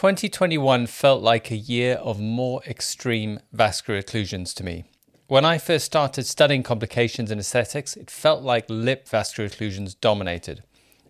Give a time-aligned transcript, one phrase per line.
[0.00, 4.82] 2021 felt like a year of more extreme vascular occlusions to me.
[5.26, 10.62] When I first started studying complications in aesthetics, it felt like lip vascular occlusions dominated.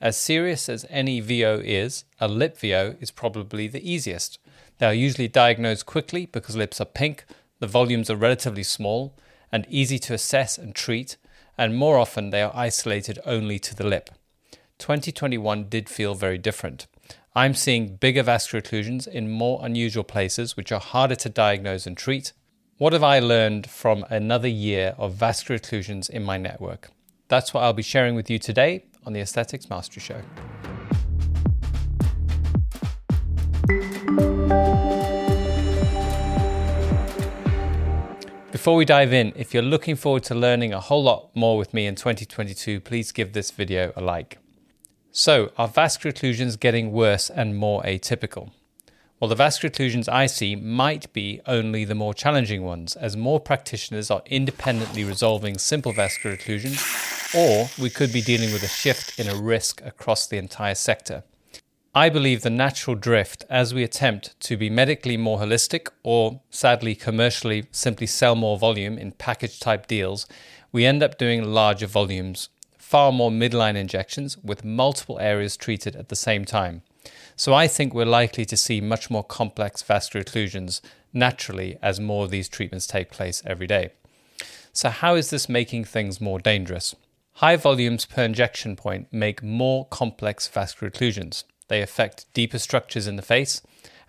[0.00, 4.38] As serious as any VO is, a lip VO is probably the easiest.
[4.78, 7.24] They are usually diagnosed quickly because lips are pink,
[7.58, 9.16] the volumes are relatively small,
[9.50, 11.16] and easy to assess and treat,
[11.58, 14.10] and more often they are isolated only to the lip.
[14.78, 16.86] 2021 did feel very different.
[17.36, 21.94] I'm seeing bigger vascular occlusions in more unusual places, which are harder to diagnose and
[21.94, 22.32] treat.
[22.78, 26.88] What have I learned from another year of vascular occlusions in my network?
[27.28, 30.22] That's what I'll be sharing with you today on the Aesthetics Mastery Show.
[38.50, 41.74] Before we dive in, if you're looking forward to learning a whole lot more with
[41.74, 44.38] me in 2022, please give this video a like.
[45.18, 48.50] So, are vascular occlusions getting worse and more atypical?
[49.18, 53.40] Well, the vascular occlusions I see might be only the more challenging ones, as more
[53.40, 56.84] practitioners are independently resolving simple vascular occlusions,
[57.34, 61.24] or we could be dealing with a shift in a risk across the entire sector.
[61.94, 66.94] I believe the natural drift as we attempt to be medically more holistic or sadly
[66.94, 70.26] commercially simply sell more volume in package type deals,
[70.72, 72.50] we end up doing larger volumes
[72.86, 76.82] far more midline injections with multiple areas treated at the same time.
[77.34, 80.80] So I think we're likely to see much more complex vascular occlusions
[81.12, 83.90] naturally as more of these treatments take place every day.
[84.72, 86.94] So, how is this making things more dangerous?
[87.34, 91.42] High volumes per injection point make more complex vascular occlusions.
[91.66, 93.62] They affect deeper structures in the face,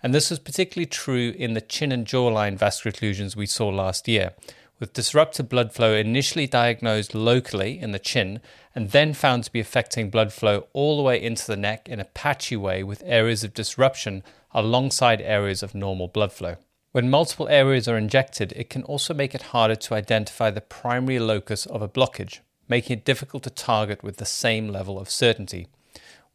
[0.04, 4.06] and this was particularly true in the chin and jawline vascular occlusions we saw last
[4.06, 4.34] year,
[4.78, 8.40] with disrupted blood flow initially diagnosed locally in the chin
[8.74, 12.00] and then found to be affecting blood flow all the way into the neck in
[12.00, 16.56] a patchy way with areas of disruption alongside areas of normal blood flow.
[16.92, 21.18] When multiple areas are injected, it can also make it harder to identify the primary
[21.18, 25.68] locus of a blockage, making it difficult to target with the same level of certainty.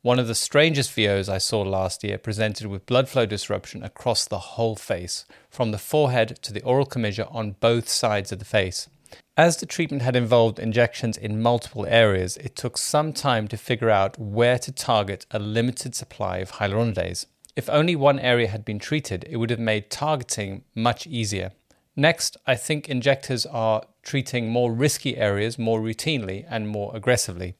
[0.03, 4.25] One of the strangest VOs I saw last year presented with blood flow disruption across
[4.25, 8.43] the whole face, from the forehead to the oral commissure on both sides of the
[8.43, 8.89] face.
[9.37, 13.89] As the treatment had involved injections in multiple areas, it took some time to figure
[13.89, 17.25] out where to target a limited supply of hyaluronidase.
[17.55, 21.53] If only one area had been treated, it would have made targeting much easier.
[21.95, 27.55] Next, I think injectors are treating more risky areas more routinely and more aggressively.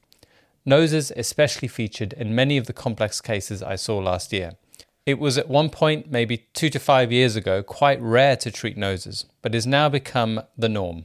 [0.66, 4.52] Noses especially featured in many of the complex cases I saw last year.
[5.04, 8.78] It was at one point, maybe two to five years ago, quite rare to treat
[8.78, 11.04] noses, but has now become the norm.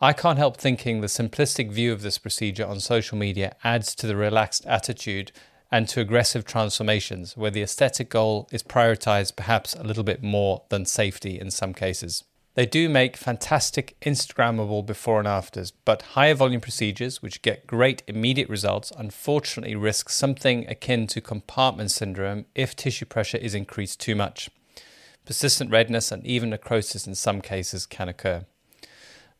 [0.00, 4.06] I can't help thinking the simplistic view of this procedure on social media adds to
[4.06, 5.32] the relaxed attitude
[5.70, 10.62] and to aggressive transformations, where the aesthetic goal is prioritized perhaps a little bit more
[10.70, 12.24] than safety in some cases.
[12.56, 18.02] They do make fantastic Instagrammable before and afters, but higher volume procedures, which get great
[18.06, 24.14] immediate results, unfortunately risk something akin to compartment syndrome if tissue pressure is increased too
[24.14, 24.48] much.
[25.26, 28.46] Persistent redness and even necrosis in some cases can occur.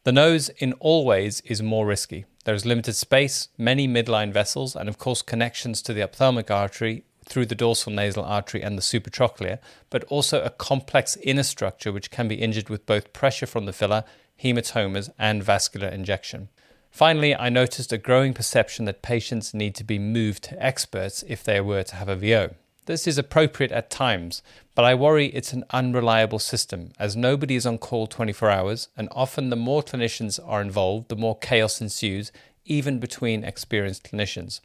[0.04, 2.26] The nose, in all ways, is more risky.
[2.44, 7.05] There is limited space, many midline vessels, and of course, connections to the ophthalmic artery
[7.28, 9.58] through the dorsal nasal artery and the supratrochlear,
[9.90, 13.72] but also a complex inner structure which can be injured with both pressure from the
[13.72, 14.04] filler,
[14.42, 16.48] hematomas, and vascular injection.
[16.90, 21.44] Finally, I noticed a growing perception that patients need to be moved to experts if
[21.44, 22.54] they were to have a VO.
[22.86, 24.42] This is appropriate at times,
[24.76, 29.08] but I worry it's an unreliable system as nobody is on call 24 hours, and
[29.10, 32.30] often the more clinicians are involved, the more chaos ensues,
[32.64, 34.60] even between experienced clinicians.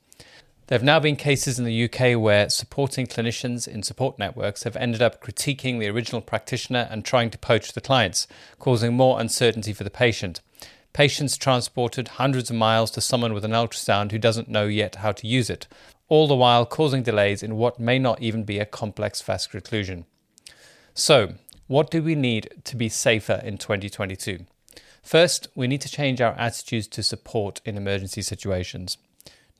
[0.71, 4.77] There have now been cases in the UK where supporting clinicians in support networks have
[4.77, 8.25] ended up critiquing the original practitioner and trying to poach the clients,
[8.57, 10.39] causing more uncertainty for the patient.
[10.93, 15.11] Patients transported hundreds of miles to someone with an ultrasound who doesn't know yet how
[15.11, 15.67] to use it,
[16.07, 20.05] all the while causing delays in what may not even be a complex vascular occlusion.
[20.93, 21.33] So,
[21.67, 24.45] what do we need to be safer in 2022?
[25.03, 28.97] First, we need to change our attitudes to support in emergency situations.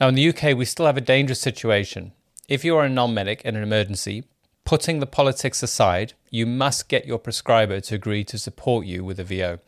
[0.02, 2.14] Now, in the UK, we still have a dangerous situation.
[2.50, 4.24] If you are a non medic in an emergency,
[4.66, 9.20] putting the politics aside, you must get your prescriber to agree to support you with
[9.20, 9.60] a VO.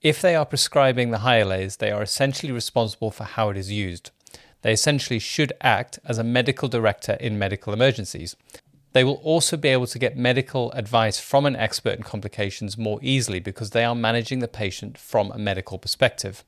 [0.00, 4.10] If they are prescribing the Hyalase, they are essentially responsible for how it is used.
[4.62, 8.36] They essentially should act as a medical director in medical emergencies.
[8.94, 13.00] They will also be able to get medical advice from an expert in complications more
[13.02, 16.42] easily because they are managing the patient from a medical perspective.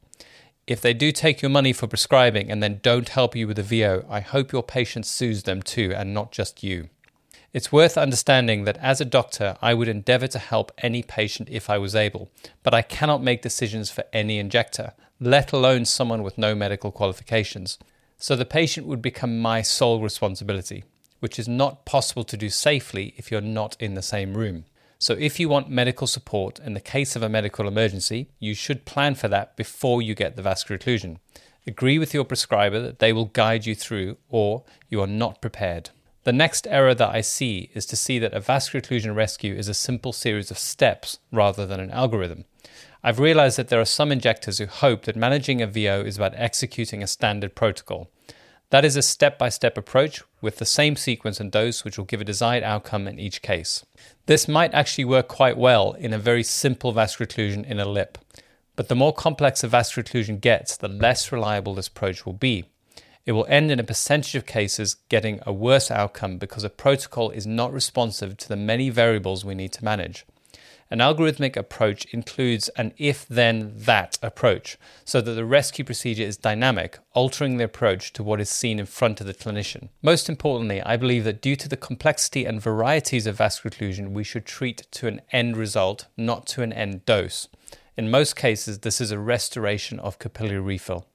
[0.66, 3.62] If they do take your money for prescribing and then don't help you with a
[3.62, 6.88] VO, I hope your patient sues them too and not just you.
[7.52, 11.70] It's worth understanding that as a doctor, I would endeavor to help any patient if
[11.70, 12.30] I was able,
[12.64, 17.78] but I cannot make decisions for any injector, let alone someone with no medical qualifications.
[18.18, 20.82] So the patient would become my sole responsibility,
[21.20, 24.64] which is not possible to do safely if you're not in the same room.
[24.98, 28.86] So, if you want medical support in the case of a medical emergency, you should
[28.86, 31.18] plan for that before you get the vascular occlusion.
[31.66, 35.90] Agree with your prescriber that they will guide you through, or you are not prepared.
[36.24, 39.68] The next error that I see is to see that a vascular occlusion rescue is
[39.68, 42.46] a simple series of steps rather than an algorithm.
[43.04, 46.34] I've realized that there are some injectors who hope that managing a VO is about
[46.34, 48.10] executing a standard protocol.
[48.70, 52.04] That is a step by step approach with the same sequence and dose, which will
[52.04, 53.86] give a desired outcome in each case.
[54.26, 58.18] This might actually work quite well in a very simple vascular occlusion in a lip,
[58.74, 62.64] but the more complex a vascular occlusion gets, the less reliable this approach will be.
[63.24, 67.30] It will end in a percentage of cases getting a worse outcome because a protocol
[67.30, 70.26] is not responsive to the many variables we need to manage.
[70.88, 76.36] An algorithmic approach includes an if then that approach, so that the rescue procedure is
[76.36, 79.88] dynamic, altering the approach to what is seen in front of the clinician.
[80.00, 84.22] Most importantly, I believe that due to the complexity and varieties of vascular occlusion, we
[84.22, 87.48] should treat to an end result, not to an end dose.
[87.96, 91.06] In most cases, this is a restoration of capillary refill.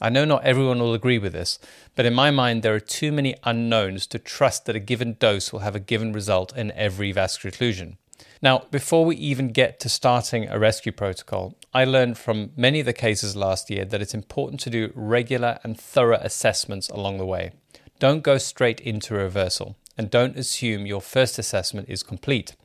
[0.00, 1.58] I know not everyone will agree with this,
[1.94, 5.52] but in my mind, there are too many unknowns to trust that a given dose
[5.52, 7.98] will have a given result in every vascular occlusion.
[8.42, 12.86] Now, before we even get to starting a rescue protocol, I learned from many of
[12.86, 17.24] the cases last year that it's important to do regular and thorough assessments along the
[17.24, 17.52] way.
[18.00, 22.56] Don't go straight into reversal and don't assume your first assessment is complete.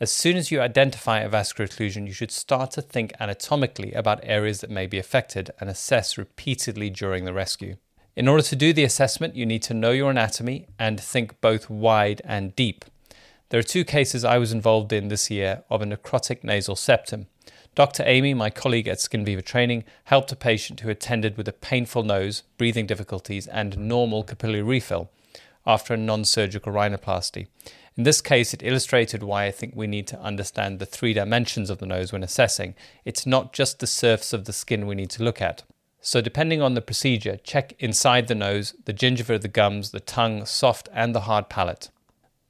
[0.00, 4.18] As soon as you identify a vascular occlusion, you should start to think anatomically about
[4.24, 7.76] areas that may be affected and assess repeatedly during the rescue.
[8.16, 11.70] In order to do the assessment, you need to know your anatomy and think both
[11.70, 12.84] wide and deep.
[13.52, 17.26] There are two cases I was involved in this year of a necrotic nasal septum.
[17.74, 18.02] Dr.
[18.06, 22.44] Amy, my colleague at SkinViva Training, helped a patient who attended with a painful nose,
[22.56, 25.10] breathing difficulties, and normal capillary refill
[25.66, 27.46] after a non surgical rhinoplasty.
[27.94, 31.68] In this case, it illustrated why I think we need to understand the three dimensions
[31.68, 32.74] of the nose when assessing.
[33.04, 35.62] It's not just the surface of the skin we need to look at.
[36.00, 40.00] So, depending on the procedure, check inside the nose, the gingiva of the gums, the
[40.00, 41.90] tongue, soft and the hard palate.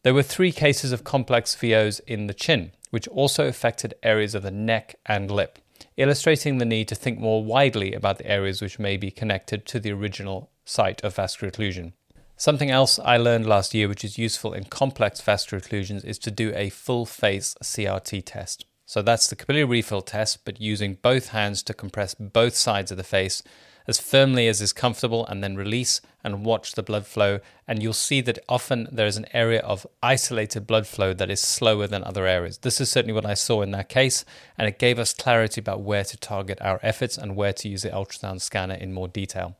[0.02, 4.43] There were three cases of complex VOs in the chin, which also affected areas of
[4.43, 5.60] the neck and lip,
[5.96, 9.78] illustrating the need to think more widely about the areas which may be connected to
[9.78, 11.93] the original site of vascular occlusion.
[12.37, 16.32] Something else I learned last year, which is useful in complex vascular occlusions, is to
[16.32, 18.64] do a full face CRT test.
[18.84, 22.96] So that's the capillary refill test, but using both hands to compress both sides of
[22.96, 23.44] the face
[23.87, 27.40] as firmly as is comfortable and then release and watch the blood flow.
[27.67, 31.40] And you'll see that often there is an area of isolated blood flow that is
[31.40, 32.58] slower than other areas.
[32.58, 34.25] This is certainly what I saw in that case,
[34.56, 37.82] and it gave us clarity about where to target our efforts and where to use
[37.82, 39.56] the ultrasound scanner in more detail.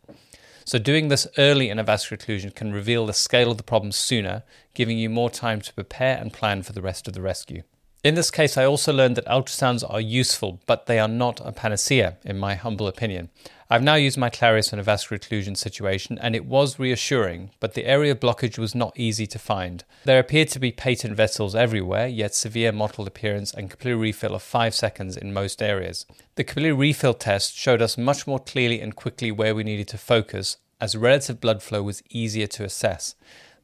[0.65, 3.91] So, doing this early in a vascular occlusion can reveal the scale of the problem
[3.91, 4.45] sooner,
[4.75, 7.63] giving you more time to prepare and plan for the rest of the rescue.
[8.05, 11.53] In this case, I also learned that ultrasounds are useful, but they are not a
[11.53, 13.31] panacea, in my humble opinion.
[13.73, 17.73] I've now used my Clarius in a vascular occlusion situation, and it was reassuring, but
[17.73, 19.83] the area of blockage was not easy to find.
[20.05, 24.43] There appeared to be patent vessels everywhere, yet severe mottled appearance and capillary refill of
[24.43, 26.05] 5 seconds in most areas.
[26.35, 29.97] The capillary refill test showed us much more clearly and quickly where we needed to
[29.97, 33.15] focus, as relative blood flow was easier to assess.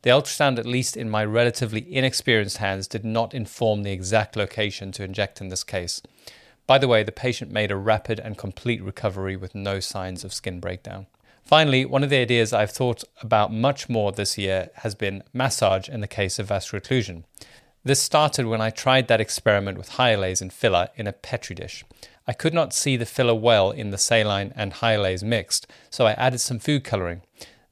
[0.00, 4.90] The ultrasound, at least in my relatively inexperienced hands, did not inform the exact location
[4.92, 6.00] to inject in this case.
[6.68, 10.34] By the way, the patient made a rapid and complete recovery with no signs of
[10.34, 11.06] skin breakdown.
[11.42, 15.88] Finally, one of the ideas I've thought about much more this year has been massage
[15.88, 17.24] in the case of vascular occlusion.
[17.84, 21.86] This started when I tried that experiment with hyalase and filler in a petri dish.
[22.26, 26.12] I could not see the filler well in the saline and hyalase mixed, so I
[26.12, 27.22] added some food coloring.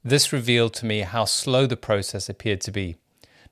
[0.03, 2.97] This revealed to me how slow the process appeared to be.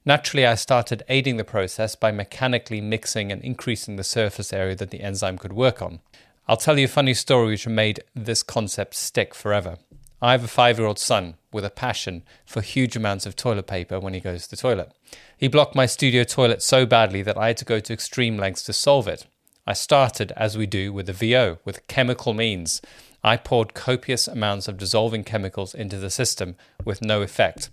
[0.07, 4.91] Naturally, I started aiding the process by mechanically mixing and increasing the surface area that
[4.91, 6.01] the enzyme could work on.
[6.47, 9.79] I'll tell you a funny story which made this concept stick forever.
[10.21, 13.67] I have a five year old son with a passion for huge amounts of toilet
[13.67, 14.93] paper when he goes to the toilet.
[15.39, 18.63] He blocked my studio toilet so badly that I had to go to extreme lengths
[18.65, 19.27] to solve it.
[19.67, 22.83] I started, as we do, with a VO, with chemical means.
[23.23, 27.71] I poured copious amounts of dissolving chemicals into the system with no effect.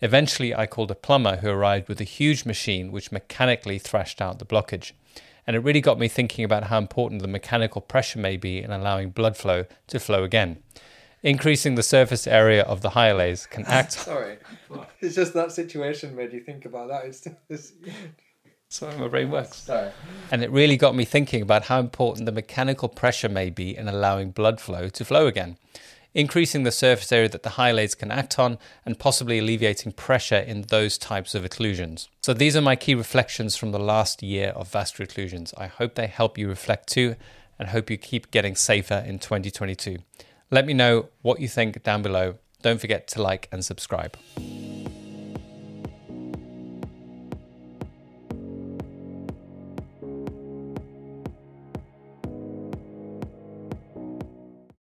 [0.00, 4.38] Eventually, I called a plumber who arrived with a huge machine which mechanically thrashed out
[4.38, 4.92] the blockage.
[5.46, 8.70] And it really got me thinking about how important the mechanical pressure may be in
[8.70, 10.62] allowing blood flow to flow again.
[11.22, 13.92] Increasing the surface area of the hyalase can act.
[13.92, 14.36] Sorry,
[15.00, 17.06] it's just that situation made you think about that.
[17.06, 17.72] It's, it's
[18.80, 19.56] That's how my brain works.
[19.56, 19.90] sorry.
[20.30, 23.88] And it really got me thinking about how important the mechanical pressure may be in
[23.88, 25.56] allowing blood flow to flow again,
[26.14, 30.62] increasing the surface area that the hyalase can act on, and possibly alleviating pressure in
[30.62, 32.08] those types of occlusions.
[32.22, 35.52] So, these are my key reflections from the last year of vascular occlusions.
[35.56, 37.16] I hope they help you reflect too,
[37.58, 39.98] and hope you keep getting safer in 2022.
[40.50, 42.36] Let me know what you think down below.
[42.62, 44.16] Don't forget to like and subscribe.